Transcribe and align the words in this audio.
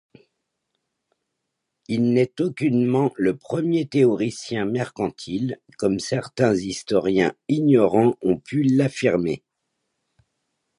Il 1.87 2.11
n'est 2.13 2.33
aucunement 2.41 3.13
le 3.17 3.37
premier 3.37 3.85
théoricien 3.87 4.65
mercantile 4.65 5.59
comme 5.77 5.99
certains 5.99 6.55
historiens 6.55 7.35
ignorants 7.47 8.17
ont 8.23 8.39
pu 8.39 8.63
l'affirmer. 8.63 9.43